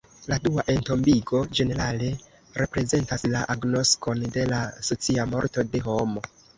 [0.29, 2.09] La dua entombigo, ĝenerale,
[2.63, 6.31] reprezentas la agnoskon de la socia morto de homo.